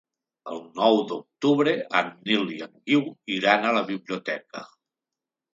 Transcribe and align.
El 0.53 0.61
nou 0.79 1.01
d'octubre 1.11 1.75
en 2.01 2.09
Nil 2.29 2.49
i 2.55 2.57
en 2.69 2.73
Guiu 2.79 3.05
iran 3.39 3.69
a 3.71 3.75
la 3.79 3.87
biblioteca. 3.93 4.69